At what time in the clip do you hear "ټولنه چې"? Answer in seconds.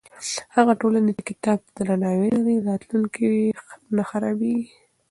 0.81-1.21